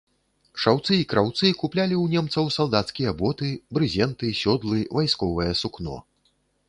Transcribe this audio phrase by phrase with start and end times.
[0.61, 5.95] Шаўцы і краўцы куплялі ў немцаў салдацкія боты, брызенты, сёдлы, вайсковае сукно.